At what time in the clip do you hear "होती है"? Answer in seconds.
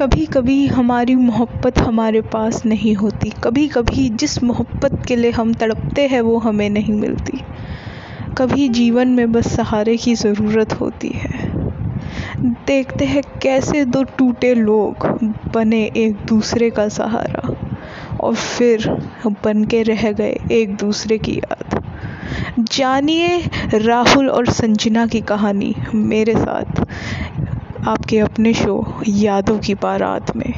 10.72-11.50